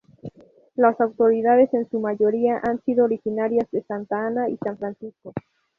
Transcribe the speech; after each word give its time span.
Las 0.77 0.99
autoridades 0.99 1.71
en 1.75 1.87
su 1.91 1.99
mayoría 1.99 2.59
han 2.63 2.81
sido 2.85 3.05
originarias 3.05 3.69
de 3.69 3.83
Santa 3.83 4.25
Ana 4.25 4.49
y 4.49 4.57
San 4.57 4.75
Francisco. 4.79 5.31